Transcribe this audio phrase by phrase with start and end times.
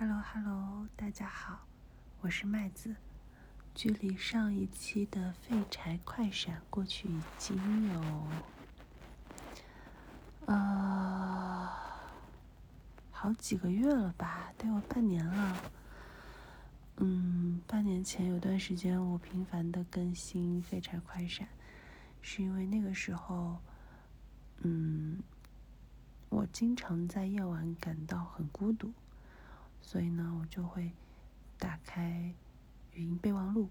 [0.00, 1.66] Hello Hello，大家好，
[2.20, 2.94] 我是麦子。
[3.74, 8.28] 距离上一期的废柴快闪过去已经有
[10.46, 11.68] 呃
[13.10, 15.56] 好几个月了吧，得有半年了。
[16.98, 21.48] 嗯，半年前有段时间我频繁的更新废柴快闪，
[22.22, 23.58] 是因为那个时候，
[24.58, 25.20] 嗯，
[26.28, 28.92] 我经常在夜晚感到很孤独。
[29.88, 30.92] 所以呢，我就会
[31.58, 32.34] 打开
[32.92, 33.70] 语音备忘录，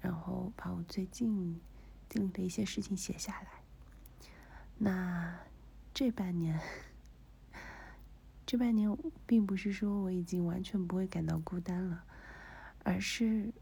[0.00, 1.60] 然后把我最近
[2.08, 3.46] 经历的一些事情写下来。
[4.78, 5.38] 那
[5.94, 6.60] 这半年，
[8.44, 8.98] 这半年
[9.28, 12.02] 并不是说我已经完全不会感到孤单了，
[12.82, 13.52] 而是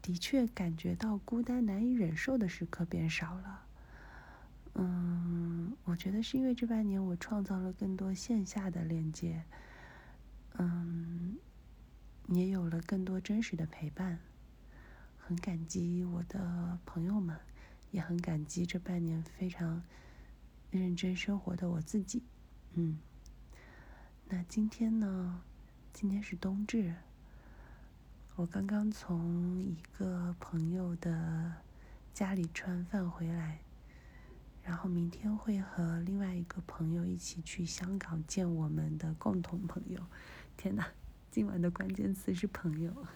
[0.00, 3.66] 的确感觉到孤单难以忍受的时刻变少了。
[4.76, 9.44] 嗯，我觉得是因为这半年我创造了更多线下的链接。
[10.58, 11.38] 嗯，
[12.28, 14.18] 也有了更多真实的陪伴，
[15.18, 17.38] 很感激我的朋友们，
[17.90, 19.82] 也很感激这半年非常
[20.70, 22.22] 认真生活的我自己。
[22.74, 22.98] 嗯，
[24.28, 25.42] 那今天呢？
[25.92, 26.94] 今天是冬至，
[28.36, 31.52] 我刚刚从一个朋友的
[32.12, 33.60] 家里吃完饭回来。
[34.62, 40.06] 然后明天会和另外一个朋友一起去香港见我们的共同朋友。
[40.58, 40.88] 天哪，
[41.30, 43.06] 今晚的关键词是朋友。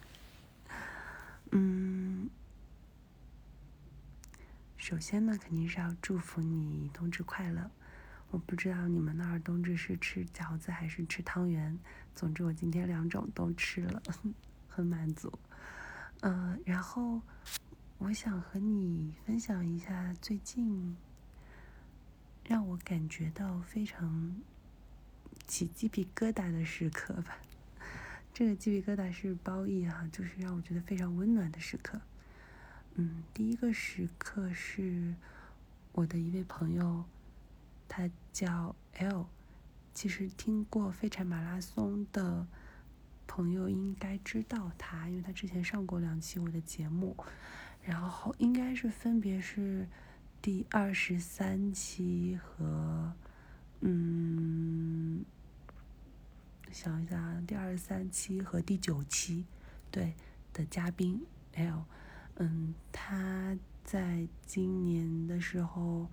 [1.51, 2.31] 嗯，
[4.77, 7.69] 首先呢，肯定是要祝福你冬至快乐。
[8.31, 11.77] 我不知道你们那儿冬至是吃饺子还是吃汤圆，
[12.15, 14.01] 总之我今天两种都吃了，
[14.71, 15.37] 很满足。
[16.21, 17.21] 嗯，然后
[17.99, 20.97] 我想和你分享一下最近。
[22.45, 24.37] 让我感觉到非常
[25.47, 27.39] 起鸡皮疙瘩的时刻吧。
[28.33, 32.01] 这个鸡皮疙瘩是褒义哈，就是让我觉得非常温暖的时刻。
[32.95, 35.15] 嗯，第一个时刻是
[35.93, 37.05] 我的一位朋友，
[37.89, 39.27] 他叫 L。
[39.95, 42.47] 其实听过废柴马拉松的
[43.27, 47.17] 朋友应该知道他，因为他之前上过两期我的节目，
[47.83, 49.89] 然后应该是分别是。
[50.41, 53.13] 第二十三期和，
[53.79, 55.25] 嗯，
[56.73, 59.45] 想一下，第二十三期和第九期，
[59.91, 60.15] 对
[60.55, 61.23] 的嘉宾
[61.55, 61.85] L，
[62.37, 66.09] 嗯，他在今年的时候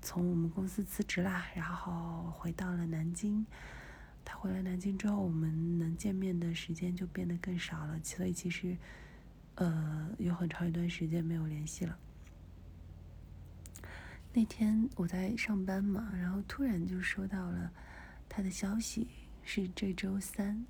[0.00, 3.44] 从我们公司辞职啦，然后回到了南京。
[4.24, 8.78] 他回来南京之后，我们能见面的时间就变得更少了，所以其实，
[9.56, 11.98] 呃，有很长一段时间没有联系了。
[14.32, 17.72] 那天我在上班嘛，然后突然就收到了
[18.28, 19.08] 他的消息，
[19.44, 20.64] 是这周三，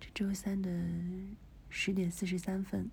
[0.00, 0.70] 这周三的
[1.68, 2.90] 十点四十三分，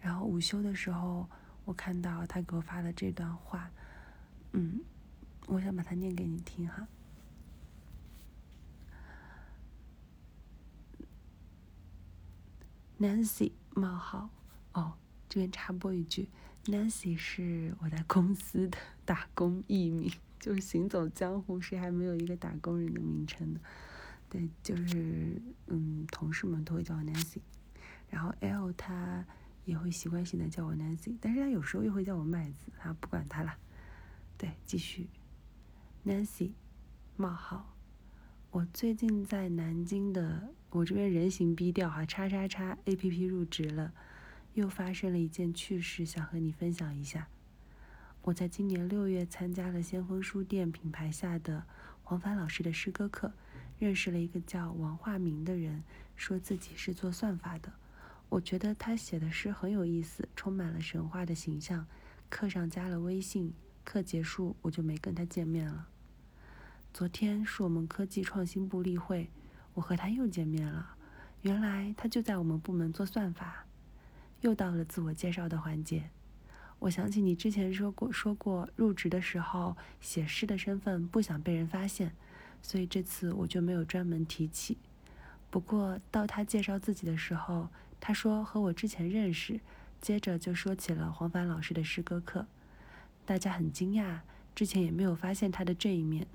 [0.00, 1.28] 然后午休的时候，
[1.64, 3.70] 我看到他给我发的这段话，
[4.52, 4.80] 嗯，
[5.46, 6.88] 我想把它念给你听哈。
[12.98, 14.28] Nancy 冒号
[14.72, 14.94] 哦，
[15.28, 16.28] 这边插播一句。
[16.66, 23.60] Nancy 是我在公司的打工艺名，就是行走江湖谁还没有一个打工人的名称呢？
[24.28, 27.40] 对，就是嗯，同事们都会叫我 Nancy，
[28.08, 29.24] 然后 L 他
[29.64, 33.54] 也会习惯性的叫我 Nancy，但是他有时候又会叫我麦子，啊，不管他了。
[34.38, 35.08] 对，继续
[36.04, 36.52] ，Nancy，
[37.16, 37.76] 冒号，
[38.50, 43.92] 我最近在南京的，我这边人形逼调哈，叉叉叉 A P P 入职了。
[44.54, 47.28] 又发生了一件趣事，想和你分享一下。
[48.22, 51.64] 我在今年六月参加了先锋书店品牌下的
[52.02, 53.32] 黄凡老师的诗歌课，
[53.78, 55.82] 认识了一个叫王化明的人，
[56.16, 57.72] 说自己是做算法的。
[58.28, 61.86] 我觉得他写的诗很有意思，充满了神话的形象。
[62.28, 63.54] 课上加了微信，
[63.84, 65.88] 课结束我就没跟他见面了。
[66.92, 69.30] 昨天是我们科技创新部例会，
[69.74, 70.94] 我和他又见面了。
[71.40, 73.64] 原来他就在我们部门做算法。
[74.42, 76.10] 又到了自我介绍的环节，
[76.80, 82.12] 我想起你之前说过，说过入职的时候写诗的身份不想被人发现，
[82.62, 84.76] 所以这次我就没有专门提起。
[85.50, 87.68] 不过到他介绍自己的时候，
[88.00, 89.60] 他说和我之前认识，
[90.00, 92.46] 接着就说起了黄凡老师的诗歌课，
[93.26, 94.20] 大家很惊讶，
[94.54, 96.26] 之前也没有发现他的这一面。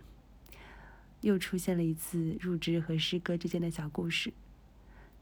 [1.21, 4.31] 又出现了一次入职和诗歌之间的小故事，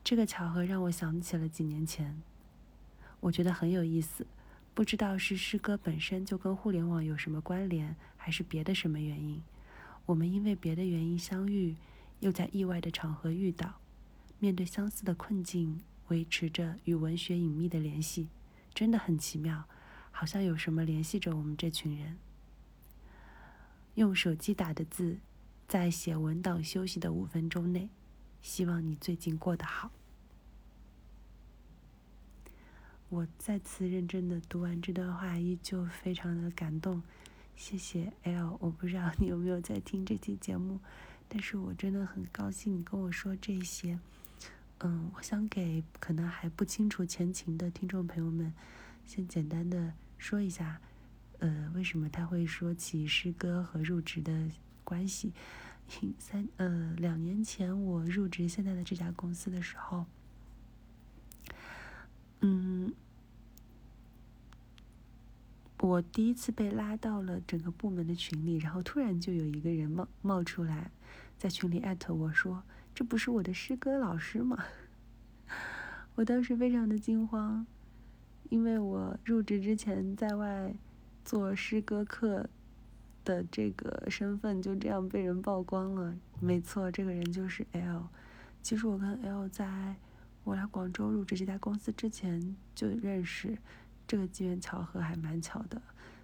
[0.03, 2.21] 这个巧合让我想起了几年前。
[3.21, 4.27] 我觉得很有意思，
[4.73, 9.41] 不知道是诗歌本身就跟互联网有什么关联，还是别的什么原因。
[10.05, 11.75] 我们因为别的原因相遇，
[12.21, 13.79] 又在意外的场合遇到，
[14.39, 18.29] 面对相似的困境，维持着与文学隐秘的联系，
[18.73, 19.63] 真的很奇妙，
[20.09, 22.17] 好像有什么联系着我们这群人。
[23.93, 25.19] 用手机打的字，
[25.67, 27.89] 在写文档休息的五分钟内，
[28.41, 29.91] 希望你最近过得好。
[33.13, 37.04] 我再次认真的读完这段话，依旧非常的感动。
[37.56, 40.80] 谢谢 L，我不知道你有没有在听这期节目，
[41.27, 44.00] 但是我真的很高兴你跟我说这些。
[44.80, 48.51] 嗯，我想给可能还不清楚前情的听众朋友们，
[49.06, 50.81] 先简单的说一下，
[51.38, 54.50] 呃，为什么他会说起诗歌和入职的
[54.83, 55.31] 关系。
[56.18, 60.07] 三呃，两年前我入职现在的这家公司的时候，
[62.39, 62.92] 嗯。
[65.83, 70.89] 我第一次被拉到了整个部门的群里，然后突然就有一个人冒冒出来，
[71.38, 72.63] 在群里艾特我说
[72.95, 74.63] ：“这不是我的诗歌老师吗？”
[76.15, 77.68] 我当时非常的惊慌，
[78.50, 80.74] 因为我入职之前在外
[81.25, 82.50] 做诗歌课
[83.25, 86.15] 的这个身份就这样被人曝光了。
[86.39, 88.07] 没错，这个人就是 L。
[88.62, 89.97] 其实我跟 L 在
[90.45, 93.57] 我来广州入职这家公司之前就认识。
[94.13, 95.81] 这个机缘巧合还蛮巧的，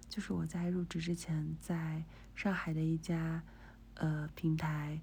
[0.08, 2.04] 就是我在入职之前，在
[2.36, 3.42] 上海的一家
[3.94, 5.00] 呃平台，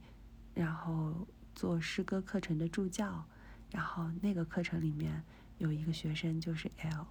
[0.54, 3.26] 然后做诗歌课程的助教，
[3.74, 5.22] 然后那个课程里面
[5.58, 7.06] 有一个学生就是 L，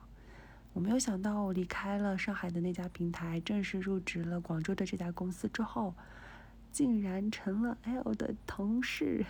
[0.73, 5.95] 我没有想到我离开了上海的那家平台，正式入职了广州的这家公司之后，
[6.73, 9.27] 竟然成了 L 的同事，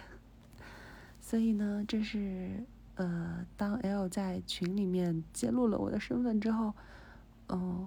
[1.21, 2.65] 所以呢，这是。
[2.97, 6.73] 呃，当 L 在群里面揭露了我的身份之后，
[7.49, 7.87] 嗯，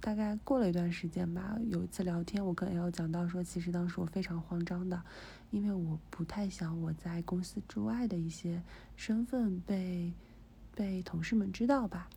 [0.00, 5.02] 大概过了一段时间吧，有一次聊天，我跟 L 讲到说，其实当时我非常慌张的，
[5.50, 8.62] 因为我不太想我在公司之外的一些
[8.94, 10.12] 身份被
[10.72, 12.08] 被同事们知道吧。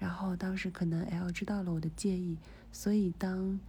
[0.00, 2.36] 然后当时可能 L 知道了我的介意，
[2.72, 3.60] 所以当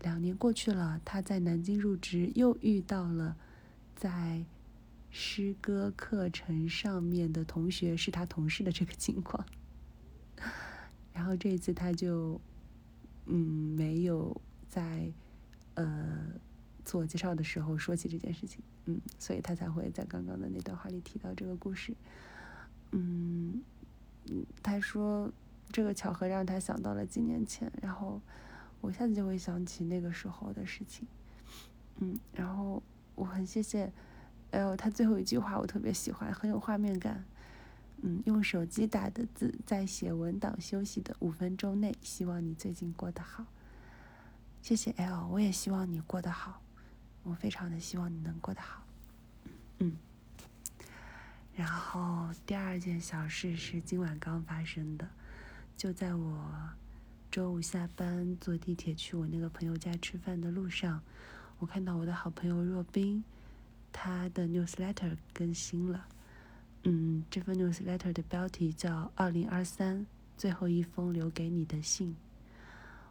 [0.00, 3.36] 两年过去了，他在南京入职，又遇到了
[3.94, 4.46] 在。
[5.16, 9.46] 诗歌课程上面的同学是他同事的这个情况，
[11.14, 12.40] 然后这一次他就，
[13.26, 13.36] 嗯，
[13.76, 15.12] 没有在
[15.74, 16.32] 呃
[16.82, 21.94] 自我介绍的时候说起这件事情，嗯，所以他才会在刚刚的那段话里提到这个故事，
[22.90, 23.62] 嗯，
[24.64, 25.32] 他说
[25.70, 28.20] 这个巧合让他想到了几年前，然后
[28.80, 31.06] 我一下子就会想起那个时候的事情，
[31.98, 32.82] 嗯，然后
[33.14, 33.92] 我很谢谢。
[34.54, 37.24] 还有他最后一句话我特别喜欢，很有画面感。
[38.02, 43.44] 嗯，用手机打的字，在写文档休息的五分钟内，希望你最近过得好。
[44.62, 46.62] 谢谢 L，我也希望你过得好，
[47.24, 48.84] 我非常的希望你能过得好。
[49.78, 49.96] 嗯。
[51.56, 55.08] 然后第二件小事是今晚刚发生的，
[55.76, 56.48] 就在我
[57.28, 61.02] 周五下班坐地铁去我那个朋友家吃饭的路上，
[61.58, 63.24] 我看到我的好朋友若冰。
[63.96, 66.08] 他的 newsletter 更新了，
[66.82, 70.04] 嗯，这份 newsletter 的标题叫《二零二三
[70.36, 72.08] 最后一封留给你的信》。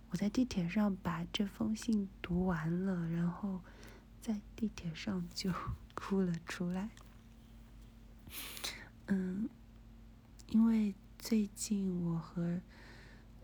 [0.10, 3.62] 我在地铁上把这封信读完了，然后
[4.22, 5.54] 在地铁上就
[5.96, 6.90] 哭了出来。
[9.08, 9.48] 嗯，
[10.50, 12.60] 因为最近我和。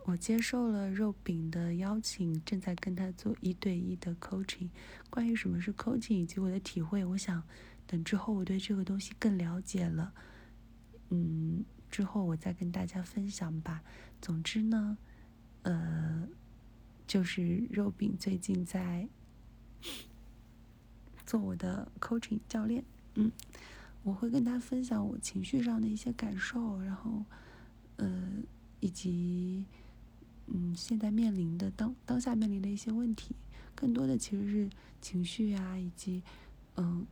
[0.09, 4.67] 我接受了肉饼的邀请，正在跟他做一对一的 coaching。
[5.07, 7.43] 关于什么是 coaching 以及我的体会，我想
[7.85, 10.11] 等之后我对这个东西更了解了，
[11.09, 13.83] 嗯，之后我再跟大家分享吧。
[14.19, 14.97] 总之呢，
[15.61, 16.27] 呃，
[17.05, 19.07] 就是肉饼最近在
[21.23, 23.31] 做我的 coaching 教练，嗯，
[24.01, 27.23] 我会跟他分享我情绪上的一些感受，然后，
[27.97, 28.31] 呃，
[28.79, 29.65] 以及。
[30.51, 33.35] 嗯，现在面临的当当下面临的一些问题，
[33.75, 36.23] 更多的其实是情绪啊，以及
[36.75, 37.05] 嗯，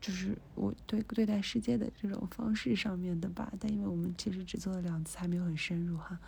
[0.00, 3.52] 就是我对对待世界的这种方式上面的吧。
[3.60, 6.18] 但因为我们其实只做了两次，还没有很深入哈。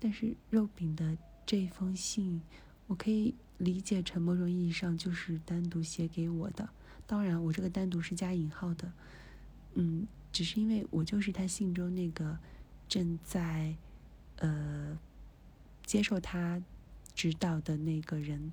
[0.00, 2.40] 但是肉饼的这封信，
[2.86, 6.70] 我可以理解成某种意义上就是单独写给我的。
[7.06, 8.90] 当然，我这个单独是加引号的。
[9.74, 12.38] 嗯，只是因为我就是他信中那个
[12.88, 13.74] 正在
[14.36, 14.98] 呃。
[15.88, 16.62] 接受他
[17.14, 18.52] 指导的那个人，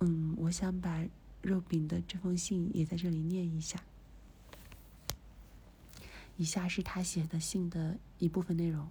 [0.00, 1.02] 嗯，我想把
[1.40, 3.82] 肉饼的这封信也在这里念一下。
[6.36, 8.86] 以下是他写的信的一部分内容。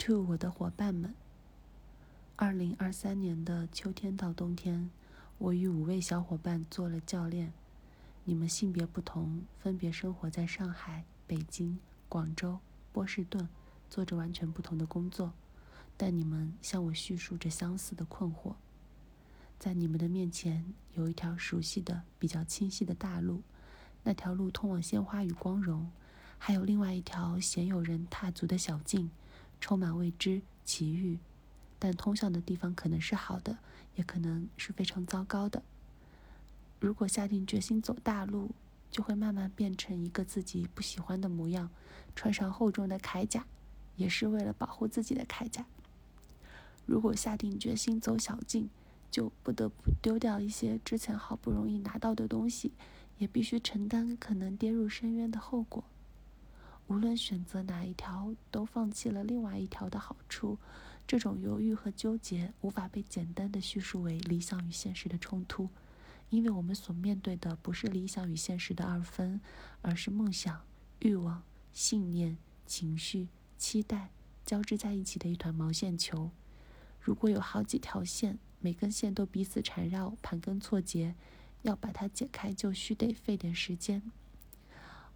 [0.00, 1.14] To 我的伙伴们，
[2.36, 4.90] 二零二三年的秋天到冬天，
[5.38, 7.54] 我与五位小伙伴做了教练。
[8.24, 12.58] 你们性别不同，分别生活在上海、北京、广州、
[12.92, 13.48] 波士顿，
[13.88, 15.32] 做着完全不同的工作，
[15.96, 18.54] 但你们向我叙述着相似的困惑。
[19.58, 23.42] 在你们的面前，有一条熟悉的、比较清晰的大路，
[24.02, 25.86] 那条路通往鲜花与光荣；
[26.38, 29.10] 还有另外一条鲜有人踏足的小径，
[29.60, 31.18] 充满未知、奇遇，
[31.78, 33.58] 但通向的地方可能是好的，
[33.94, 35.62] 也可能是非常糟糕的。
[36.80, 38.50] 如果下定决心走大路，
[38.90, 41.70] 就会慢慢变成一个自己不喜欢的模样，
[42.14, 43.46] 穿上厚重的铠甲，
[43.96, 45.66] 也是为了保护自己的铠甲。
[46.86, 48.68] 如果下定决心走小径，
[49.10, 52.72] 就不得不丢掉一些之前好不容易拿到的东西，
[53.18, 55.84] 也必须承担可能跌入深渊的后果。
[56.88, 60.58] 无论选择哪一条，都放弃了另外一条的好处。
[61.06, 65.68] 这种犹豫和纠结，无法被简单的叙述为理想与现实的冲突。
[66.30, 69.40] 因为我们所面对的不是理想与现实的二分，
[69.82, 70.62] 而是梦想、
[70.98, 72.36] 欲望、信念、
[72.66, 73.28] 情绪、
[73.64, 74.10] 期待
[74.44, 76.30] 交织在一起的一团毛线球。
[77.00, 81.14] 如果有好几条线，每根线都彼此缠绕、盘根错节，
[81.62, 84.02] 要把它解开，就需得费点时间。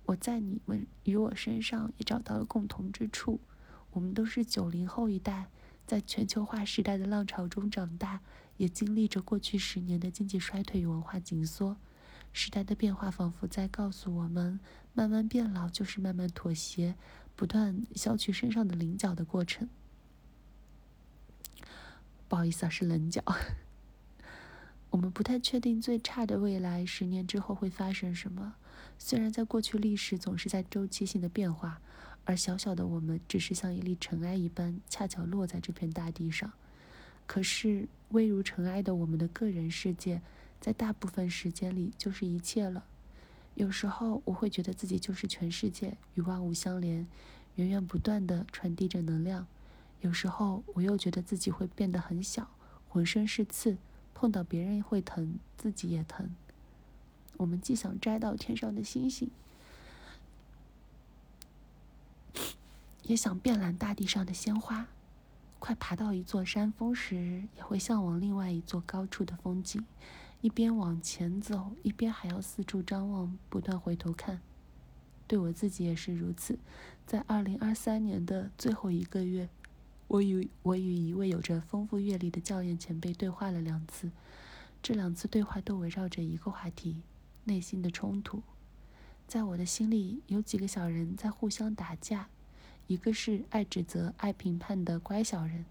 [0.06, 3.38] 我在你们与我身上也找到了共同之处，
[3.90, 5.50] 我们都是九零后一代，
[5.86, 8.20] 在全球化时代的浪潮中长大。
[8.56, 11.76] 也经历着过去十年的经济衰退与文化紧缩，
[12.32, 14.58] 时代的变化仿佛在告诉我们：
[14.94, 16.96] 慢慢变老就是慢慢妥协，
[17.38, 19.68] 不断削去身上的棱角的过程。
[22.26, 23.22] 不好意思啊，是棱角。
[24.90, 28.56] 我们不太确定最差的未来十年之后会发生什么。
[28.98, 31.80] 虽然在过去，历史总是在周期性的变化，
[32.24, 36.52] 而小小的我们只是像一粒尘埃一般，恰巧落在这片大地上。
[37.28, 40.20] 可是，微如尘埃的我们的个人世界，
[40.60, 42.84] 在大部分时间里就是一切了。
[43.58, 47.04] 有时候，我会觉得自己就是全世界，与万物相连，
[47.56, 49.48] 源源不断的传递着能量。
[50.00, 52.48] 有时候，我又觉得自己会变得很小，
[52.88, 53.76] 浑身是刺，
[54.14, 56.30] 碰到别人会疼，自己也疼。
[57.36, 59.28] 我们既想摘到天上的星星，
[63.02, 64.86] 也想遍览大地上的鲜花。
[65.58, 69.84] 快爬到一座山峰时，也会向往另外一座高处的风景，
[70.40, 74.40] 一边往前走，一边还要四处张望，不断回头看。
[75.26, 76.58] 对我自己也是如此。
[77.06, 79.48] 在二零二三年的最后一个月，
[80.06, 84.10] 我与我与一位有着丰富阅历的教练前辈对话了两次，
[84.82, 87.02] 这两次对话都围绕着一个话题：
[87.44, 88.42] 内心的冲突。
[89.26, 92.28] 在我的心里，有几个小人在互相打架。
[92.86, 95.66] 一个是爱指责、爱评判的乖小人，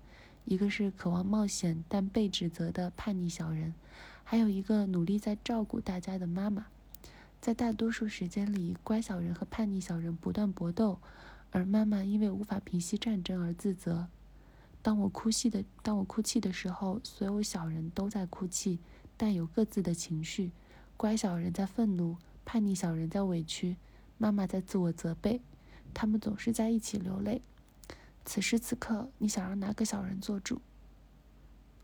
[0.46, 3.74] 一个是渴望冒险但被指责的叛逆小人，
[4.30, 6.66] 还有一个努力在照顾大家的妈妈。
[7.40, 11.00] 在大多数时间里，乖小人和叛逆小人不断搏斗，
[11.50, 14.10] 而妈妈因为无法平息战争而自责。
[14.82, 18.80] 当我哭泣的当我哭泣的时候，所有小人都在哭泣，
[19.16, 20.52] 但有各自的情绪。
[20.98, 23.78] 乖小人在愤怒，叛逆小人在委屈，
[24.18, 25.40] 妈妈在自我责备。
[25.94, 27.42] 他们总是在一起流泪。
[28.26, 30.60] 此时此刻，你想让哪个小人做主？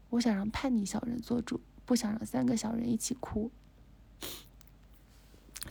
[0.09, 3.51] 我想让叛逆小人做主，不想让三个小人一起哭。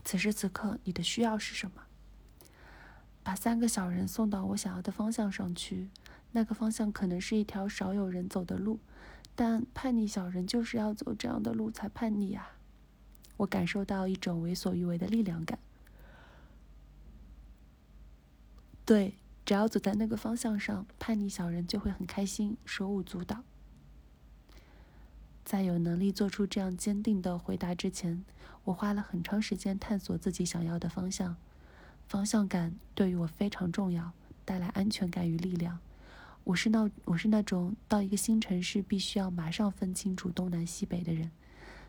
[0.05, 1.83] 此时此刻，你的需要是什么？
[3.23, 5.91] 把三个小人送到我想要的方向上去。
[6.33, 8.81] 那个方向可能是一条少有人走的路，
[9.35, 12.57] 但叛逆小人就是要走这样的路才叛逆啊！
[13.37, 15.59] 我感受到一种为所欲为的力量感。
[18.87, 19.15] 对，
[19.45, 23.45] 只要走在那个方向上，叛逆小人就会很开心，手舞足蹈。
[25.45, 28.25] 在有能力做出这样坚定的回答之前，
[28.65, 31.37] 我花了很长时间探索自己想要的方向。
[32.07, 34.13] 方向感对于我非常重要，
[34.45, 35.79] 带来安全感与力量。
[36.45, 41.31] 我是那我是那种到一个新城市必须要马上分清楚东南西北的人。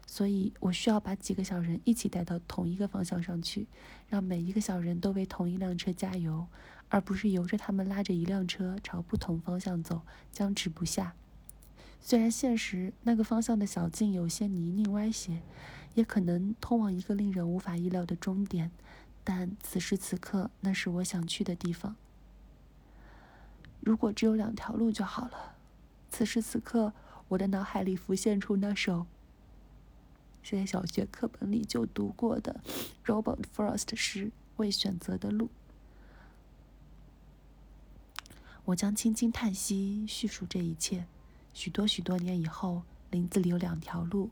[0.05, 3.67] 所以我需要把几个小人一起带到同一个方向上去，
[4.09, 6.45] 让每一个小人都为同一辆车加油，
[6.89, 11.13] 而不是由着他们拉着一辆车朝不同方向走，僵持不下。
[12.05, 15.41] 虽然现实那个方向的小径有些泥泞歪斜，
[15.93, 18.69] 也可能通往一个令人无法意料的终点，
[19.23, 21.95] 但此时此刻那是我想去的地方。
[23.79, 25.55] 如果只有两条路就好了。
[26.09, 26.91] 此时此刻，
[27.29, 29.05] 我的脑海里浮现出那首。
[30.43, 32.59] 在小学课本里就读过的
[33.05, 34.25] Robert Frost 诗
[34.57, 35.45] 《未选择的路》，
[38.65, 41.05] 我将轻轻叹息，叙述这一切。
[41.53, 42.81] 许多许多年以后，
[43.11, 44.31] 林子里有两条路，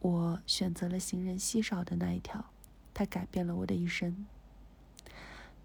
[0.00, 2.46] 我选择了行人稀少的那一条，
[2.94, 4.26] 它改变了我的一生。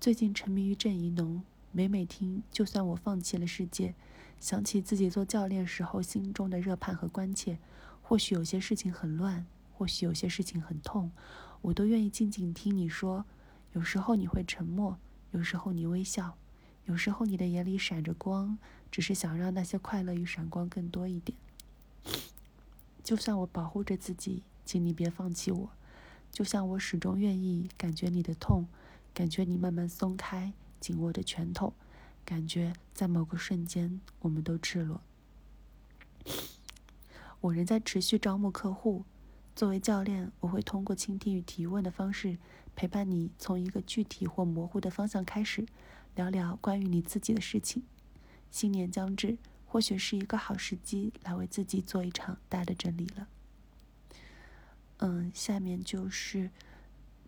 [0.02, 3.96] 最近沉迷于郑怡农，每每听，就算我放弃了世界，
[4.40, 7.58] 想起自己做教练时候心中的热盼和关切，
[8.02, 11.12] 或许有些事情很乱，或许有些事情很痛，
[11.62, 13.26] 我都愿意静静听你说。
[13.72, 14.98] 有时候你会沉默，
[15.32, 16.36] 有时候你微笑，
[16.86, 18.58] 有时候你的眼里闪着光，
[18.92, 21.38] 只是想让那些快乐与闪光更多一点。
[23.04, 25.70] 就算我保护着自己，请你别放弃我。
[26.32, 28.68] 就像我始终愿意感觉你的痛，
[29.14, 31.74] 感觉你慢慢松开紧握的拳头，
[32.24, 35.02] 感觉在某个瞬间我们都赤裸。
[37.42, 39.04] 我仍在持续招募客户。
[39.54, 42.38] 作为教练，我会通过倾听与提问的方式，
[42.76, 45.66] 陪伴你从一个具体或模糊的方向开始，
[46.16, 47.84] 聊聊关于你自己的事情。
[48.50, 49.38] 新年将至。
[49.66, 53.30] 或许是一个好时机来为自己做一场大的整理了。
[54.98, 56.52] 嗯，下面就是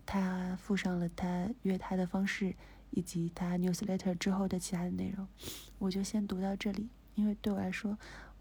[0.06, 2.54] 他附上了他约他的方式，
[2.90, 5.26] 以及他 newsletter 之后的其他的内容。
[5.80, 7.98] 我就先读到这里，因为对我来说，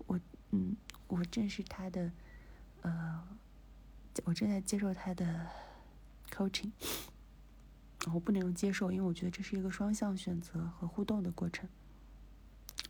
[0.08, 0.18] 我
[0.50, 2.10] 嗯，我正是他的，
[2.80, 3.22] 呃，
[4.24, 5.46] 我正在接受他的
[6.28, 6.72] coaching。
[8.12, 11.68] 我不能接受，因为我觉得这是一个双向选择和互动的过程。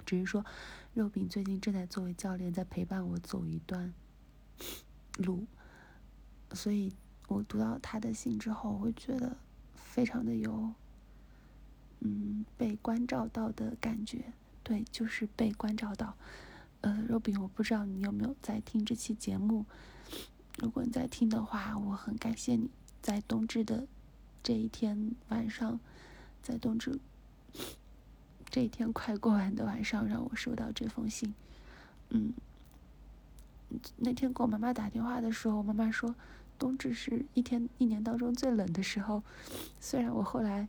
[0.06, 0.44] 只是说，
[0.94, 3.92] 肉饼最近正在作为教练，在陪伴我走一段
[5.18, 5.46] 路，
[6.52, 6.92] 所以
[7.28, 9.36] 我读到他的信之后，我会觉得
[9.74, 10.72] 非常的有，
[12.00, 14.32] 嗯，被关照到的感觉。
[14.62, 16.16] 对，就是被关照到。
[16.80, 19.66] 呃，肉饼，我不知道你有没有在听这期节目，
[20.58, 23.86] 如果你在听的话，我很感谢你在冬至的
[24.42, 25.78] 这一天晚上，
[26.42, 26.98] 在冬至。
[28.50, 31.32] 这一天快过完的晚上，让我收到这封信。
[32.10, 32.32] 嗯，
[33.96, 36.14] 那天给我妈妈打电话的时候，我妈妈说，
[36.58, 39.22] 冬至是一天一年当中最冷的时候。
[39.80, 40.68] 虽然我后来，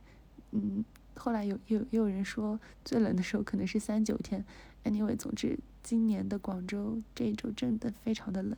[0.52, 0.84] 嗯，
[1.16, 4.44] 后来有有也有人说，最冷的时候可能是三九天。
[4.84, 8.56] Anyway，总之今年的广州这一周真的非常的冷。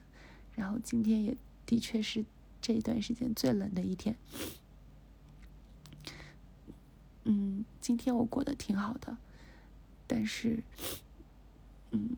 [0.55, 2.25] 然后今天也的确是
[2.61, 4.17] 这一段时间最冷的一天。
[7.29, 9.17] 嗯，今天我过得挺好的，
[10.07, 10.62] 但是，
[11.91, 12.17] 嗯，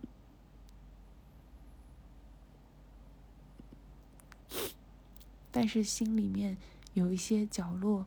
[5.50, 6.58] 但是心里面
[6.92, 8.04] 有一些角落，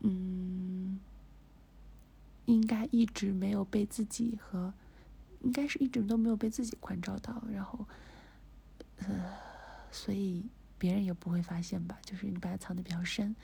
[0.00, 0.98] 嗯，
[2.46, 4.74] 应该一直没有被自己和，
[5.42, 7.86] 应该是一直都没有被自己关照到，然后，
[8.96, 9.06] 呃，
[9.92, 10.44] 所以
[10.78, 11.96] 别人也不会发现吧？
[12.04, 13.36] 就是你把它藏的比较深，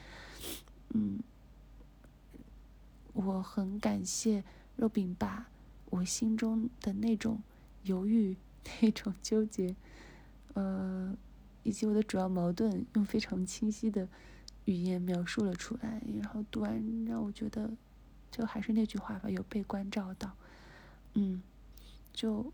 [0.89, 1.21] 嗯。
[3.13, 4.45] 我很感谢
[4.77, 5.49] 肉饼把
[5.87, 7.43] 我心中的那种
[7.83, 8.37] 犹豫、
[8.81, 9.75] 那种纠结，
[10.55, 11.17] 呃，
[11.65, 14.09] 以及我的主要矛盾，用非常清晰的
[14.67, 16.01] 语言描述了出来。
[16.21, 17.73] 然后读完，让我觉得，
[18.31, 20.37] 就还是那句话吧，有被关照到。
[21.15, 21.43] 嗯，
[22.13, 22.53] 就，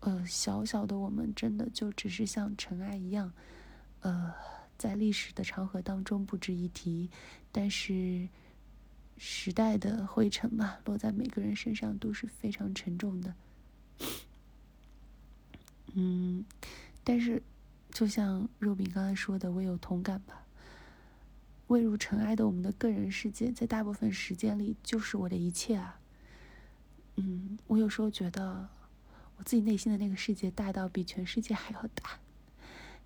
[0.00, 3.32] 呃，小小的我们，真的就只是像尘埃一样，
[4.00, 4.32] 呃，
[4.78, 7.10] 在历史的长河当中不值一提，
[7.52, 8.28] 但是。
[9.24, 13.32] 时代的灰尘吧，落在每个人身上都是非常沉重的。
[15.92, 16.44] 嗯，
[17.04, 17.40] 但是
[17.92, 20.44] 就像肉饼刚才说的，我有同感吧。
[21.68, 26.00] 未入尘埃的我们的个人世界，在大部分时间里就是我的一切啊。
[27.14, 28.68] 嗯，我有时候觉得
[29.36, 32.18] 我自己内心的那个世界大到比全世界还要大，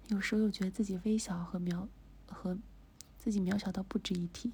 [0.09, 1.87] 有时候又觉得自己微小和渺
[2.26, 2.57] 和
[3.18, 4.50] 自己渺小到不值一提。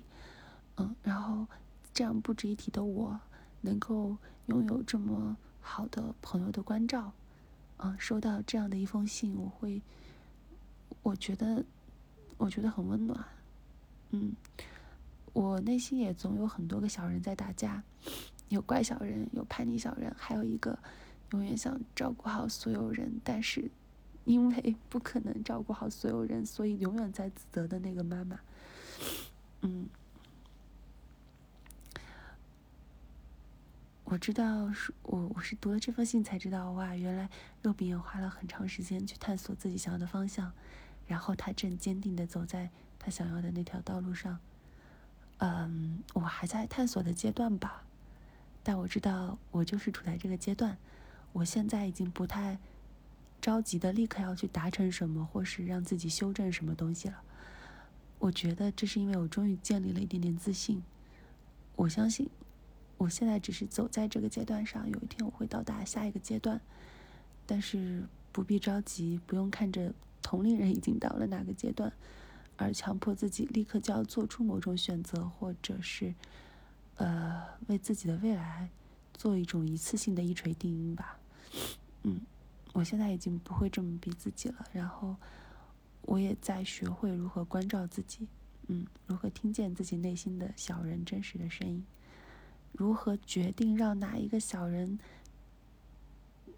[0.76, 1.46] 嗯，然后
[1.92, 3.20] 这样不值一提的我，
[3.60, 7.12] 能够拥有这么好的朋友的关照，
[7.76, 9.82] 嗯，收到这样的一封信，我会，
[11.02, 11.62] 我觉得，
[12.38, 13.22] 我觉得很温暖。
[14.10, 14.34] 嗯，
[15.34, 17.82] 我内心也总有很多个小人在打架，
[18.48, 20.78] 有怪小人，有叛逆小人，还有一个
[21.32, 23.70] 永远想照顾好所有人，但是
[24.24, 28.40] 因为不可能照顾好所有人，所以永远在自责的那个妈妈。
[29.60, 29.86] 嗯。
[34.12, 37.30] 我知道是我我是读了这封信才知道哇，原来
[37.62, 40.52] 肉饼也花了很长时间去探索自己想要的方向，
[41.06, 44.38] 然后他正坚定的走在他想要的那条道路上。
[45.38, 47.84] 嗯，我还在探索的阶段吧，
[48.62, 50.76] 但我知道我就是处在这个阶段。
[51.32, 52.58] 我现在已经不太
[53.40, 57.22] 着急的立刻要去达成什么，或是让自己修正什么东西了。
[58.18, 60.82] 我觉得这是因为我终于建立了一点点自信，
[61.76, 62.28] 我相信。
[63.02, 66.60] 我现在只是走在这个阶段上，有一天我会到达下一个阶段，
[67.44, 69.92] 但是不必着急，不用看着。
[70.22, 71.92] 同龄人已经到了哪个阶段，
[72.56, 76.14] 而强迫自己立刻就要做出某种选择，或者是，
[76.94, 78.70] 呃，为自己的未来
[79.12, 81.18] 做一种一次性的一锤定音吧。
[82.04, 82.20] 嗯，
[82.72, 85.16] 我现在已经不会这么逼自己了，然后
[86.02, 88.28] 我也在学会如何关照自己，
[88.68, 91.84] 嗯，如何听见自己内心的小人真实的声音，
[92.72, 94.98] 如何决定让哪一个小人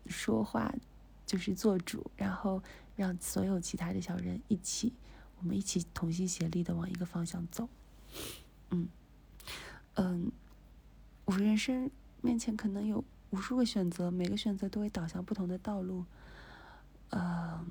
[0.07, 0.75] 说话。
[1.27, 2.63] 就是做主，然后
[2.97, 4.93] 让所有其他的小人一起，
[5.39, 7.67] 我们一起同心协力的往一个方向走。
[8.69, 8.87] 嗯，
[9.95, 10.31] 嗯，
[11.25, 16.05] 我人生面前可能有无数个选择，每个选择都会导向不同的道路。
[17.09, 17.65] 呃，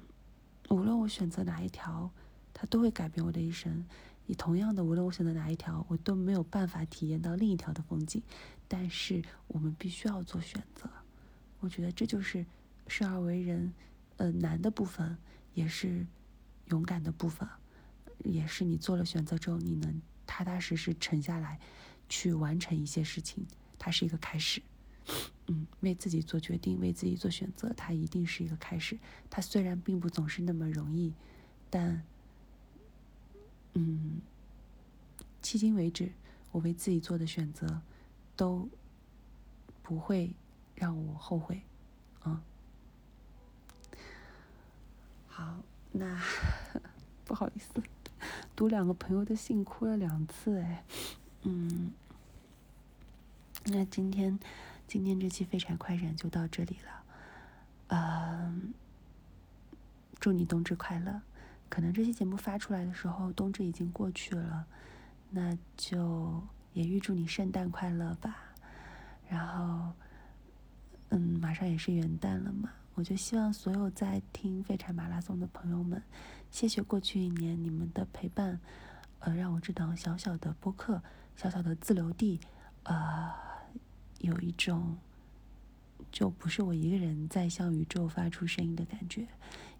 [0.69, 2.09] 无论我选择哪一条，
[2.55, 3.85] 它都会改变我的一生。
[4.25, 8.21] 你同样的，无论我选择哪一条，我都没有办法体验到另一条的风景。
[8.67, 10.89] 但是我们必须要做选择。
[11.59, 12.45] 我觉得这就是。
[12.85, 13.73] 生而为人，
[14.17, 15.17] 呃，难的部分
[15.53, 16.05] 也是
[16.65, 17.47] 勇敢的部分，
[18.25, 21.61] 也是你做了选择之后，你能踏踏实实沉下来，
[22.09, 23.47] 去完成一些事情，
[23.79, 24.61] 它是一个开始。
[25.47, 28.99] 嗯，为自己做决定，为自己做选择，它一定是一个开始。
[29.29, 31.13] 它虽然并不总是那么容易，
[31.69, 32.03] 但，
[33.73, 34.21] 嗯，
[35.41, 36.11] 迄今为止，
[36.51, 37.81] 我为自己做的选择，
[38.35, 38.69] 都
[39.81, 40.35] 不会
[40.75, 41.63] 让我后悔，
[42.21, 42.41] 啊。
[45.27, 45.57] 好，
[45.91, 46.21] 那
[47.25, 47.81] 不好意思，
[48.55, 50.85] 读两个朋友的信哭了两次哎，
[51.41, 51.91] 嗯，
[53.65, 54.39] 那今天
[54.87, 57.03] 今天这期废柴快闪就到这里了，
[57.87, 58.73] 嗯，
[60.19, 61.21] 祝你冬至快乐。
[61.73, 64.63] 可能这期节目发出来的时候，冬至已经过去了，
[65.31, 66.39] 那就
[66.73, 68.37] 也预祝你圣诞快乐吧。
[69.27, 69.91] 然后，
[71.09, 72.69] 嗯，马上也是元旦了嘛。
[72.93, 75.99] 我就希望所有在听废柴马拉松的朋友们，
[76.51, 78.59] 谢谢过去一年你们的陪伴，
[79.17, 81.01] 呃，让我这档小小的播客、
[81.35, 82.39] 小小的自留地，
[82.83, 83.33] 呃，
[84.19, 84.95] 有一种
[86.11, 89.27] 就不是我一个人在向宇宙发出声音的感觉。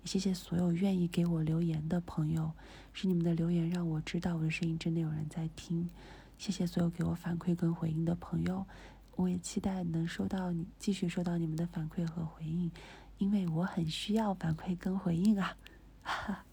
[0.06, 2.52] 谢谢所有愿意给我留言的朋友，
[2.92, 5.90] 是你们的留言让我知道我的声音真的有人在听。
[6.38, 8.66] 谢谢所有给我反馈跟回应的朋友，
[9.16, 12.70] 我也期待能收到你继续收到你们的反馈和回应。
[13.20, 15.56] 因为我很需要反馈跟回应啊！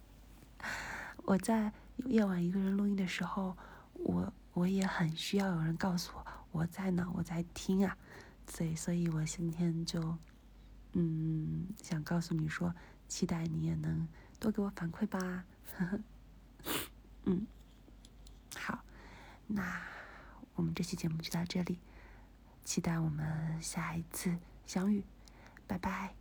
[1.25, 1.73] 我在
[2.07, 3.57] 夜晚一个人录音的时候，
[3.95, 7.97] 我我也很需要有人告诉我我在呢，我在听啊。
[8.47, 10.17] 所以，所以我今天就
[10.93, 12.73] 嗯想告诉你说，
[13.11, 14.07] 期待你也能
[14.39, 15.45] 多给我反馈吧。
[17.25, 17.47] 嗯，
[18.57, 18.85] 好，
[19.49, 19.83] 那
[20.55, 21.79] 我们这期节目就到这里，
[22.65, 25.03] 期待我们下一次相遇，
[25.67, 26.20] 拜拜。